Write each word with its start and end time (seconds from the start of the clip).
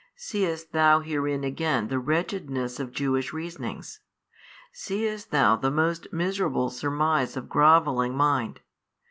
Seest 0.15 0.71
thou 0.71 1.01
herein 1.01 1.43
again 1.43 1.87
the 1.87 1.99
wretchedness 1.99 2.79
of 2.79 2.91
Jewish 2.91 3.33
reasonings? 3.33 3.99
seest 4.73 5.29
thou 5.29 5.55
the 5.55 5.69
most 5.69 6.07
miserable 6.11 6.71
surmise 6.71 7.37
of 7.37 7.47
grovelling 7.47 8.15
mind? 8.17 8.61